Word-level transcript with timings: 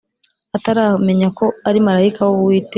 ataramenya 0.57 1.27
ko 1.37 1.45
ari 1.67 1.79
marayika 1.87 2.21
w 2.27 2.31
Uwiteka 2.43 2.69